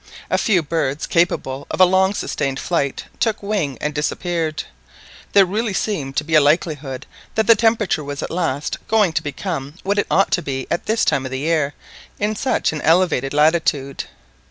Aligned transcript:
A 0.31 0.39
few 0.39 0.63
birds 0.63 1.05
capable 1.05 1.67
of 1.69 1.79
a 1.79 1.85
long 1.85 2.15
sustained 2.15 2.59
flight 2.59 3.05
took 3.19 3.43
wing 3.43 3.77
and 3.79 3.93
disappeared. 3.93 4.63
There 5.33 5.45
really 5.45 5.75
seemed 5.75 6.15
to 6.15 6.23
be 6.23 6.33
a 6.33 6.41
likelihood 6.41 7.05
that 7.35 7.45
the 7.45 7.55
temperature 7.55 8.03
was 8.03 8.23
at 8.23 8.31
last 8.31 8.79
going 8.87 9.13
to 9.13 9.21
become 9.21 9.75
what 9.83 9.99
it 9.99 10.07
ought 10.09 10.31
to 10.31 10.41
be 10.41 10.65
at 10.71 10.87
this 10.87 11.05
time 11.05 11.23
of 11.23 11.31
the 11.31 11.37
year 11.37 11.75
in 12.17 12.35
such 12.35 12.73
an 12.73 12.81
elevated 12.81 13.31
latitude. 13.31 14.05